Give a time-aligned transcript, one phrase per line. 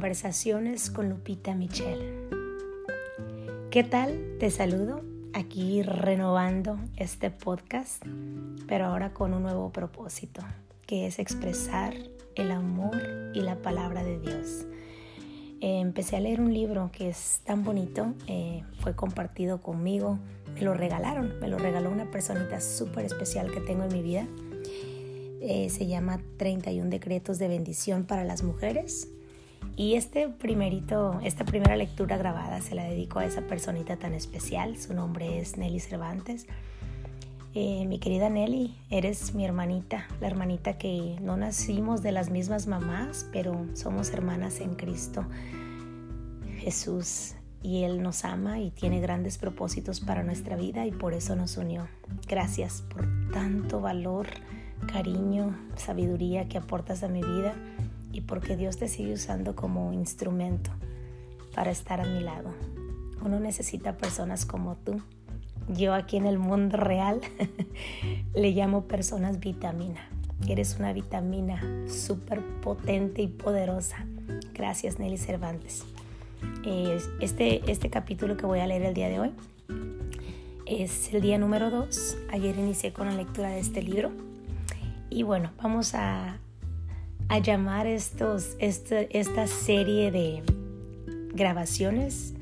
[0.00, 2.26] Conversaciones con Lupita Michelle.
[3.70, 4.38] ¿Qué tal?
[4.40, 5.02] Te saludo
[5.34, 8.02] aquí renovando este podcast,
[8.66, 10.40] pero ahora con un nuevo propósito,
[10.86, 11.92] que es expresar
[12.34, 12.96] el amor
[13.34, 14.64] y la palabra de Dios.
[15.60, 20.18] Eh, empecé a leer un libro que es tan bonito, eh, fue compartido conmigo,
[20.54, 24.26] me lo regalaron, me lo regaló una personita súper especial que tengo en mi vida.
[25.42, 29.06] Eh, se llama 31 decretos de bendición para las mujeres
[29.80, 34.76] y este primerito, esta primera lectura grabada se la dedico a esa personita tan especial.
[34.76, 36.46] Su nombre es Nelly Cervantes.
[37.54, 42.66] Eh, mi querida Nelly, eres mi hermanita, la hermanita que no nacimos de las mismas
[42.66, 45.24] mamás, pero somos hermanas en Cristo
[46.58, 47.36] Jesús.
[47.62, 51.56] Y Él nos ama y tiene grandes propósitos para nuestra vida y por eso nos
[51.56, 51.88] unió.
[52.28, 54.26] Gracias por tanto valor,
[54.92, 57.54] cariño, sabiduría que aportas a mi vida
[58.12, 60.70] y porque Dios te sigue usando como instrumento
[61.54, 62.52] para estar a mi lado.
[63.24, 65.00] Uno necesita personas como tú.
[65.68, 67.20] Yo aquí en el mundo real
[68.34, 70.08] le llamo personas vitamina.
[70.48, 74.06] Eres una vitamina súper potente y poderosa.
[74.54, 75.84] Gracias Nelly Cervantes.
[77.20, 79.32] Este, este capítulo que voy a leer el día de hoy
[80.66, 82.16] es el día número 2.
[82.30, 84.12] Ayer inicié con la lectura de este libro.
[85.10, 86.38] Y bueno, vamos a,
[87.30, 90.42] a llamar estos, este, esta serie de
[91.32, 92.34] grabaciones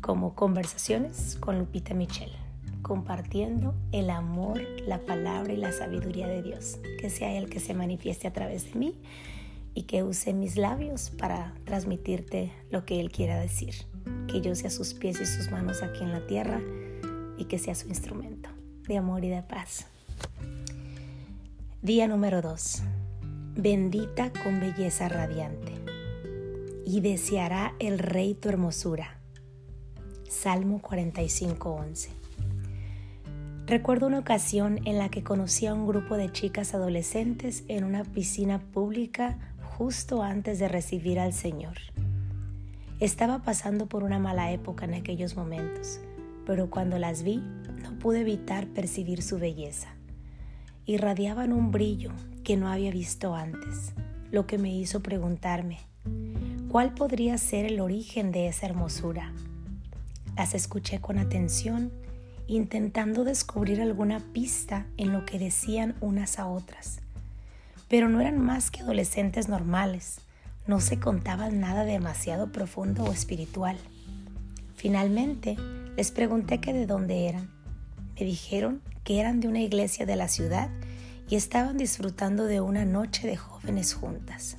[0.00, 2.36] como conversaciones con Lupita Michelle,
[2.82, 6.78] compartiendo el amor, la palabra y la sabiduría de Dios.
[7.00, 8.94] Que sea Él que se manifieste a través de mí
[9.74, 13.74] y que use mis labios para transmitirte lo que Él quiera decir.
[14.28, 16.60] Que yo sea sus pies y sus manos aquí en la tierra
[17.38, 18.50] y que sea su instrumento
[18.86, 19.88] de amor y de paz.
[21.82, 22.84] Día número 2
[23.56, 25.72] bendita con belleza radiante,
[26.84, 29.18] y deseará el rey tu hermosura.
[30.28, 32.10] Salmo 45:11.
[33.66, 38.04] Recuerdo una ocasión en la que conocí a un grupo de chicas adolescentes en una
[38.04, 41.78] piscina pública justo antes de recibir al Señor.
[43.00, 46.00] Estaba pasando por una mala época en aquellos momentos,
[46.44, 47.38] pero cuando las vi
[47.82, 49.96] no pude evitar percibir su belleza.
[50.88, 52.12] Irradiaban un brillo
[52.44, 53.92] que no había visto antes,
[54.30, 55.80] lo que me hizo preguntarme,
[56.68, 59.32] ¿cuál podría ser el origen de esa hermosura?
[60.36, 61.90] Las escuché con atención,
[62.46, 67.00] intentando descubrir alguna pista en lo que decían unas a otras.
[67.88, 70.20] Pero no eran más que adolescentes normales,
[70.68, 73.76] no se contaban nada demasiado profundo o espiritual.
[74.76, 75.56] Finalmente,
[75.96, 77.50] les pregunté que de dónde eran.
[78.14, 80.68] Me dijeron que eran de una iglesia de la ciudad
[81.28, 84.56] y estaban disfrutando de una noche de jóvenes juntas.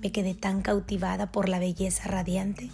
[0.00, 2.70] Me quedé tan cautivada por la belleza radiante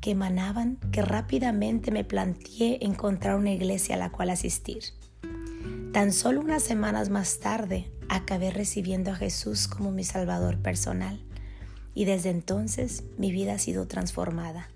[0.00, 4.84] que emanaban que rápidamente me planteé encontrar una iglesia a la cual asistir.
[5.92, 11.20] Tan solo unas semanas más tarde acabé recibiendo a Jesús como mi Salvador personal
[11.94, 14.70] y desde entonces mi vida ha sido transformada.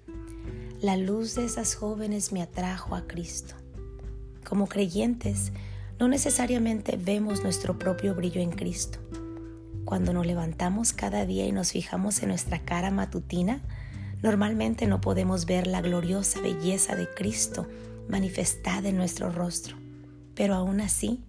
[0.82, 3.54] La luz de esas jóvenes me atrajo a Cristo.
[4.44, 5.52] Como creyentes,
[5.98, 8.98] no necesariamente vemos nuestro propio brillo en Cristo.
[9.84, 13.60] Cuando nos levantamos cada día y nos fijamos en nuestra cara matutina,
[14.22, 17.68] normalmente no podemos ver la gloriosa belleza de Cristo
[18.08, 19.76] manifestada en nuestro rostro.
[20.34, 21.20] Pero aún así,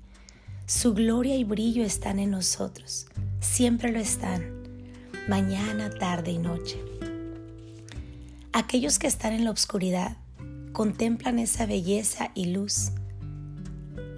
[0.66, 3.08] su gloria y brillo están en nosotros.
[3.40, 4.64] Siempre lo están.
[5.28, 6.84] Mañana, tarde y noche.
[8.52, 10.18] Aquellos que están en la oscuridad
[10.72, 12.92] contemplan esa belleza y luz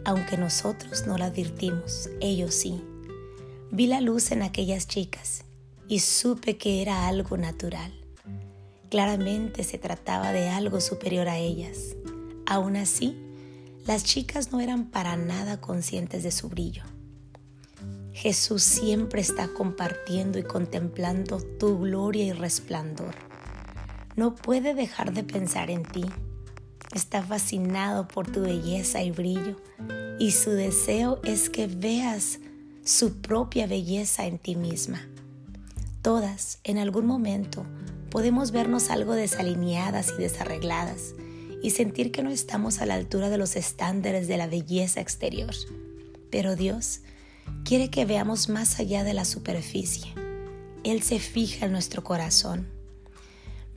[0.07, 2.81] aunque nosotros no la advertimos, ellos sí.
[3.71, 5.43] Vi la luz en aquellas chicas
[5.89, 7.91] y supe que era algo natural.
[8.89, 11.97] Claramente se trataba de algo superior a ellas.
[12.45, 13.17] Aún así,
[13.85, 16.83] las chicas no eran para nada conscientes de su brillo.
[18.13, 23.13] Jesús siempre está compartiendo y contemplando tu gloria y resplandor.
[24.15, 26.05] No puede dejar de pensar en ti
[26.97, 29.55] está fascinado por tu belleza y brillo
[30.19, 32.39] y su deseo es que veas
[32.83, 35.07] su propia belleza en ti misma.
[36.01, 37.65] Todas, en algún momento,
[38.09, 41.13] podemos vernos algo desalineadas y desarregladas
[41.61, 45.53] y sentir que no estamos a la altura de los estándares de la belleza exterior.
[46.31, 47.01] Pero Dios
[47.63, 50.13] quiere que veamos más allá de la superficie.
[50.83, 52.67] Él se fija en nuestro corazón.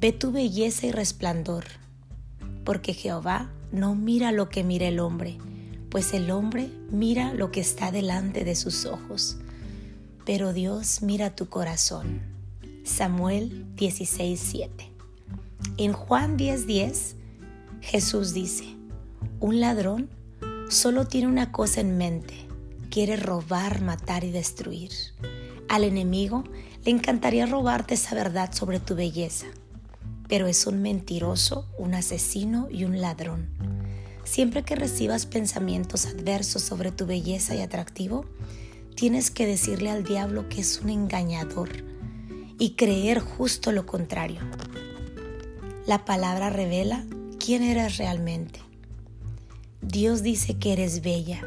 [0.01, 1.65] Ve tu belleza y resplandor
[2.71, 5.39] porque Jehová no mira lo que mira el hombre,
[5.91, 9.39] pues el hombre mira lo que está delante de sus ojos,
[10.25, 12.21] pero Dios mira tu corazón.
[12.85, 14.71] Samuel 16:7.
[15.79, 17.17] En Juan 10:10
[17.81, 18.77] Jesús dice,
[19.41, 20.09] un ladrón
[20.69, 22.35] solo tiene una cosa en mente,
[22.89, 24.93] quiere robar, matar y destruir.
[25.69, 26.45] Al enemigo
[26.85, 29.47] le encantaría robarte esa verdad sobre tu belleza,
[30.31, 33.49] pero es un mentiroso, un asesino y un ladrón.
[34.23, 38.25] Siempre que recibas pensamientos adversos sobre tu belleza y atractivo,
[38.95, 41.71] tienes que decirle al diablo que es un engañador
[42.61, 44.41] y creer justo lo contrario.
[45.89, 47.05] La palabra revela
[47.45, 48.61] quién eres realmente.
[49.83, 51.43] Dios dice que eres bella,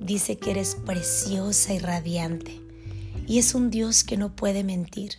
[0.00, 2.60] dice que eres preciosa y radiante,
[3.28, 5.12] y es un Dios que no puede mentir.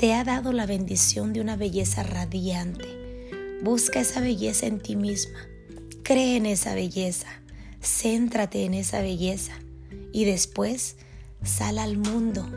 [0.00, 3.60] Te ha dado la bendición de una belleza radiante.
[3.62, 5.38] Busca esa belleza en ti misma.
[6.02, 7.26] Cree en esa belleza.
[7.82, 9.52] Céntrate en esa belleza.
[10.10, 10.96] Y después
[11.44, 12.48] sal al mundo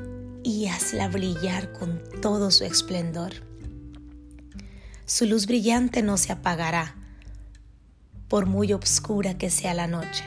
[0.41, 3.33] y hazla brillar con todo su esplendor.
[5.05, 6.95] Su luz brillante no se apagará,
[8.29, 10.23] por muy oscura que sea la noche.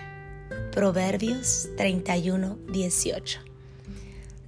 [0.71, 3.46] Proverbios 31, 18.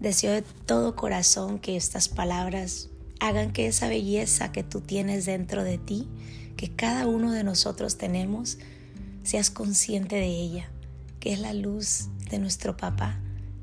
[0.00, 2.88] Deseo de todo corazón que estas palabras
[3.20, 6.08] hagan que esa belleza que tú tienes dentro de ti,
[6.56, 8.58] que cada uno de nosotros tenemos,
[9.24, 10.70] seas consciente de ella,
[11.20, 13.18] que es la luz de nuestro papá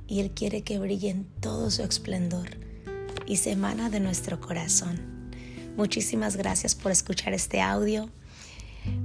[0.07, 2.49] y Él quiere que brille en todo su esplendor
[3.25, 4.99] y se emana de nuestro corazón.
[5.77, 8.09] Muchísimas gracias por escuchar este audio.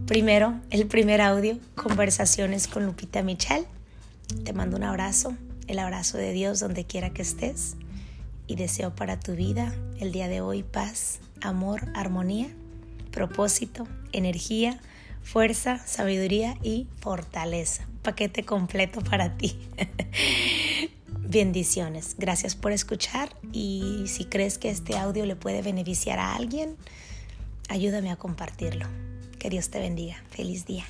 [0.07, 3.67] Primero, el primer audio, conversaciones con Lupita Michel.
[4.45, 5.35] Te mando un abrazo,
[5.71, 7.77] el abrazo de Dios donde quiera que estés
[8.49, 12.49] y deseo para tu vida el día de hoy paz, amor, armonía,
[13.13, 14.81] propósito, energía,
[15.23, 17.87] fuerza, sabiduría y fortaleza.
[18.03, 19.57] Paquete completo para ti.
[21.09, 22.17] Bendiciones.
[22.19, 26.75] Gracias por escuchar y si crees que este audio le puede beneficiar a alguien,
[27.69, 28.89] ayúdame a compartirlo.
[29.39, 30.21] Que Dios te bendiga.
[30.31, 30.85] Feliz día.